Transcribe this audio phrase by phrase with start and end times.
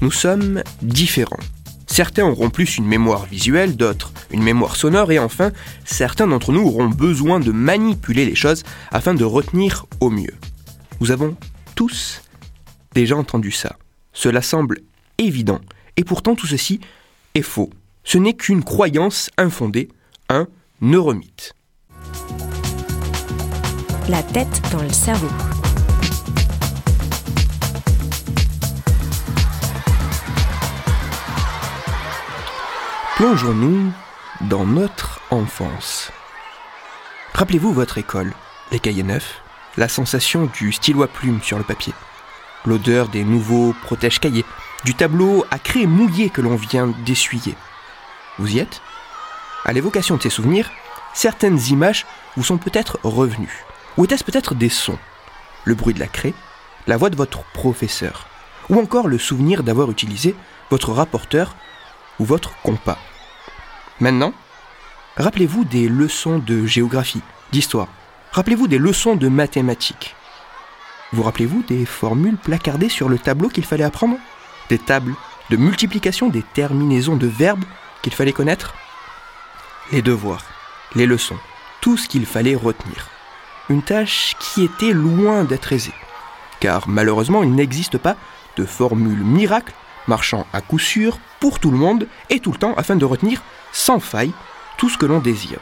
[0.00, 1.40] nous sommes différents.
[1.86, 5.50] Certains auront plus une mémoire visuelle, d'autres une mémoire sonore et enfin,
[5.84, 8.62] certains d'entre nous auront besoin de manipuler les choses
[8.92, 10.34] afin de retenir au mieux.
[11.00, 11.36] Nous avons
[11.74, 12.22] tous
[12.94, 13.76] déjà entendu ça.
[14.12, 14.80] Cela semble
[15.18, 15.60] évident
[15.96, 16.80] et pourtant tout ceci
[17.34, 17.70] est faux.
[18.04, 19.88] Ce n'est qu'une croyance infondée,
[20.28, 20.46] un
[20.80, 21.54] neuromythe.
[24.08, 25.28] La tête dans le cerveau.
[33.20, 33.92] Plongeons-nous
[34.48, 36.10] dans notre enfance.
[37.34, 38.32] Rappelez-vous votre école,
[38.72, 39.42] les cahiers neufs,
[39.76, 41.92] la sensation du stylo à plume sur le papier,
[42.64, 44.46] l'odeur des nouveaux protège-cahiers,
[44.86, 47.56] du tableau à craie mouillé que l'on vient d'essuyer.
[48.38, 48.80] Vous y êtes?
[49.66, 50.70] À l'évocation de ces souvenirs,
[51.12, 52.06] certaines images
[52.38, 53.66] vous sont peut-être revenues.
[53.98, 54.98] Ou était-ce peut-être des sons?
[55.64, 56.32] Le bruit de la craie,
[56.86, 58.28] la voix de votre professeur,
[58.70, 60.34] ou encore le souvenir d'avoir utilisé
[60.70, 61.54] votre rapporteur
[62.18, 62.96] ou votre compas?
[64.00, 64.32] Maintenant,
[65.18, 67.20] rappelez-vous des leçons de géographie,
[67.52, 67.88] d'histoire.
[68.32, 70.14] Rappelez-vous des leçons de mathématiques.
[71.12, 74.16] Vous rappelez-vous des formules placardées sur le tableau qu'il fallait apprendre?
[74.70, 75.14] Des tables
[75.50, 77.64] de multiplication des terminaisons de verbes
[78.00, 78.74] qu'il fallait connaître?
[79.92, 80.44] Les devoirs,
[80.94, 81.38] les leçons,
[81.82, 83.08] tout ce qu'il fallait retenir.
[83.68, 85.92] Une tâche qui était loin d'être aisée.
[86.58, 88.16] Car malheureusement, il n'existe pas
[88.56, 89.74] de formule miracle
[90.10, 93.42] marchant à coup sûr pour tout le monde et tout le temps afin de retenir
[93.72, 94.32] sans faille
[94.76, 95.60] tout ce que l'on désire.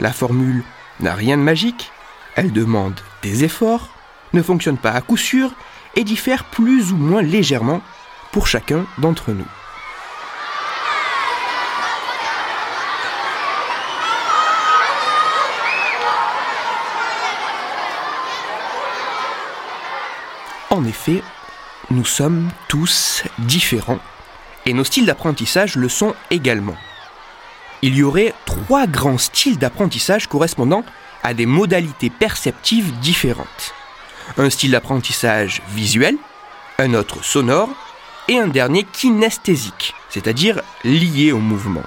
[0.00, 0.64] La formule
[1.00, 1.92] n'a rien de magique,
[2.34, 3.90] elle demande des efforts,
[4.32, 5.52] ne fonctionne pas à coup sûr
[5.94, 7.82] et diffère plus ou moins légèrement
[8.32, 9.46] pour chacun d'entre nous.
[20.70, 21.22] En effet,
[21.90, 23.98] nous sommes tous différents
[24.66, 26.76] et nos styles d'apprentissage le sont également.
[27.82, 30.84] Il y aurait trois grands styles d'apprentissage correspondant
[31.22, 33.74] à des modalités perceptives différentes.
[34.38, 36.16] Un style d'apprentissage visuel,
[36.78, 37.70] un autre sonore
[38.28, 41.82] et un dernier kinesthésique, c'est-à-dire lié au mouvement.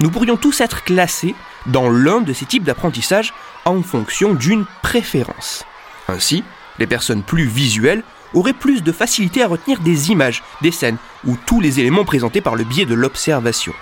[0.00, 1.34] Nous pourrions tous être classés
[1.66, 3.32] dans l'un de ces types d'apprentissage
[3.64, 5.64] en fonction d'une préférence.
[6.08, 6.44] Ainsi,
[6.78, 8.02] les personnes plus visuelles
[8.34, 12.40] auraient plus de facilité à retenir des images, des scènes ou tous les éléments présentés
[12.40, 13.72] par le biais de l'observation.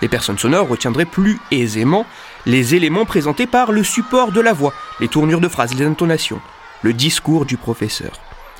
[0.00, 2.06] Les personnes sonores retiendraient plus aisément
[2.46, 6.40] les éléments présentés par le support de la voix, les tournures de phrases, les intonations,
[6.82, 8.12] le discours du professeur.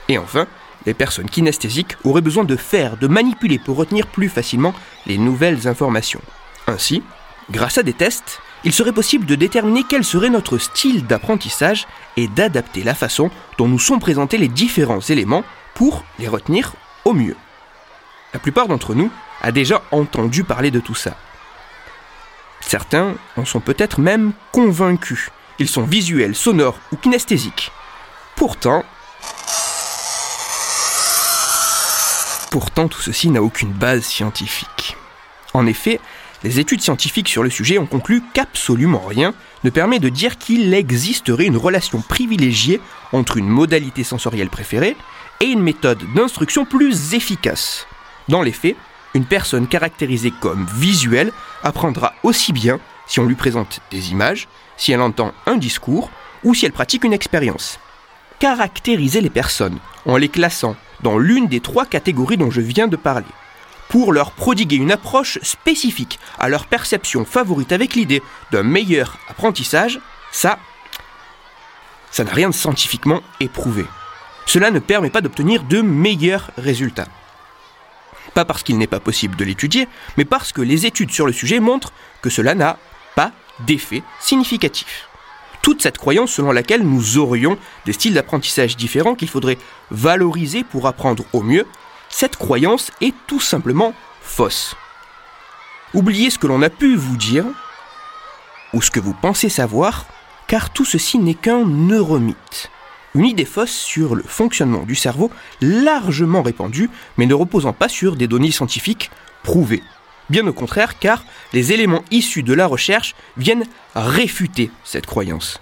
[0.08, 0.46] Et enfin,
[0.86, 4.74] les personnes kinesthésiques auraient besoin de faire, de manipuler pour retenir plus facilement
[5.06, 6.22] les nouvelles informations.
[6.66, 7.02] Ainsi,
[7.50, 11.86] grâce à des tests, il serait possible de déterminer quel serait notre style d'apprentissage
[12.16, 16.72] et d'adapter la façon dont nous sont présentés les différents éléments pour les retenir
[17.04, 17.36] au mieux.
[18.34, 19.10] La plupart d'entre nous
[19.40, 21.16] a déjà entendu parler de tout ça.
[22.60, 25.30] Certains en sont peut-être même convaincus.
[25.58, 27.72] Ils sont visuels, sonores ou kinesthésiques.
[28.36, 28.84] Pourtant,
[32.50, 34.96] pourtant tout ceci n'a aucune base scientifique.
[35.54, 36.00] En effet,
[36.44, 39.34] les études scientifiques sur le sujet ont conclu qu'absolument rien
[39.64, 42.80] ne permet de dire qu'il existerait une relation privilégiée
[43.12, 44.96] entre une modalité sensorielle préférée
[45.40, 47.86] et une méthode d'instruction plus efficace.
[48.28, 48.76] Dans les faits,
[49.14, 51.32] une personne caractérisée comme visuelle
[51.64, 56.10] apprendra aussi bien si on lui présente des images, si elle entend un discours
[56.44, 57.80] ou si elle pratique une expérience.
[58.38, 62.96] Caractériser les personnes en les classant dans l'une des trois catégories dont je viens de
[62.96, 63.26] parler
[63.88, 70.00] pour leur prodiguer une approche spécifique à leur perception favorite avec l'idée d'un meilleur apprentissage,
[70.30, 70.58] ça,
[72.10, 73.84] ça n'a rien de scientifiquement éprouvé.
[74.46, 77.08] Cela ne permet pas d'obtenir de meilleurs résultats.
[78.34, 81.32] Pas parce qu'il n'est pas possible de l'étudier, mais parce que les études sur le
[81.32, 81.92] sujet montrent
[82.22, 82.78] que cela n'a
[83.14, 85.08] pas d'effet significatif.
[85.62, 89.58] Toute cette croyance selon laquelle nous aurions des styles d'apprentissage différents qu'il faudrait
[89.90, 91.66] valoriser pour apprendre au mieux
[92.08, 94.74] cette croyance est tout simplement fausse.
[95.94, 97.44] Oubliez ce que l'on a pu vous dire,
[98.74, 100.06] ou ce que vous pensez savoir,
[100.46, 102.70] car tout ceci n'est qu'un neuromythe,
[103.14, 105.30] Une idée fausse sur le fonctionnement du cerveau
[105.62, 109.10] largement répandue, mais ne reposant pas sur des données scientifiques
[109.42, 109.82] prouvées.
[110.28, 111.24] Bien au contraire, car
[111.54, 113.64] les éléments issus de la recherche viennent
[113.94, 115.60] réfuter cette croyance.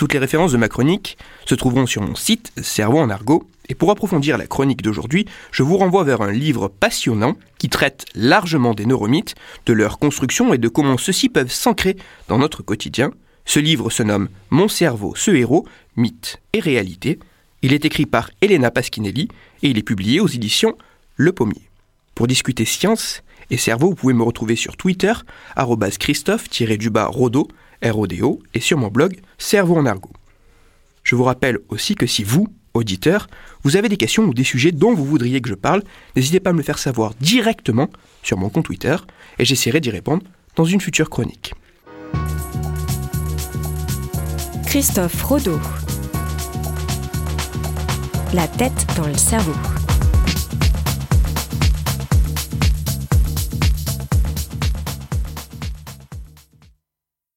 [0.00, 3.46] Toutes les références de ma chronique se trouveront sur mon site Cerveau en argot.
[3.68, 8.06] Et pour approfondir la chronique d'aujourd'hui, je vous renvoie vers un livre passionnant qui traite
[8.14, 9.34] largement des neuromythes,
[9.66, 11.98] de leur construction et de comment ceux-ci peuvent s'ancrer
[12.28, 13.10] dans notre quotidien.
[13.44, 15.66] Ce livre se nomme Mon cerveau, ce héros,
[15.96, 17.18] mythe et réalité.
[17.60, 19.28] Il est écrit par Elena Paschinelli
[19.62, 20.78] et il est publié aux éditions
[21.16, 21.68] Le Pommier.
[22.14, 25.12] Pour discuter science et cerveau, vous pouvez me retrouver sur Twitter,
[25.98, 27.48] Christophe-Rodo,
[27.82, 30.12] RODO, et sur mon blog Cerveau en argot.
[31.02, 33.28] Je vous rappelle aussi que si vous, auditeurs,
[33.62, 35.82] vous avez des questions ou des sujets dont vous voudriez que je parle,
[36.14, 37.88] n'hésitez pas à me le faire savoir directement
[38.22, 38.96] sur mon compte Twitter
[39.38, 40.22] et j'essaierai d'y répondre
[40.56, 41.54] dans une future chronique.
[44.66, 45.58] Christophe Rodeau.
[48.32, 49.79] La tête dans le cerveau.